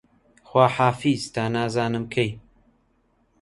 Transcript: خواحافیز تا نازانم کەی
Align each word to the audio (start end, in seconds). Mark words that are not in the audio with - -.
خواحافیز 0.49 1.23
تا 1.33 1.43
نازانم 1.55 2.05
کەی 2.13 2.31